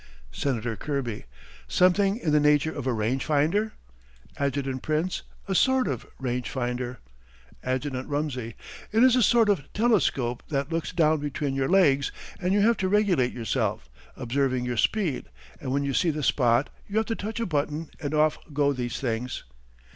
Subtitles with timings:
[0.31, 1.25] Senator Kirby:
[1.67, 3.73] Something in the nature of a range finder?
[4.37, 4.81] Adjt.
[4.81, 6.97] Prince: A sort of range finder.
[7.63, 8.07] Adjt.
[8.07, 8.55] Rumsey:
[8.91, 12.11] It is a sort of telescope that looks down between your legs,
[12.41, 15.27] and you have to regulate yourself, observing your speed,
[15.59, 18.73] and when you see the spot, you have to touch a button and off go
[18.73, 19.43] these things.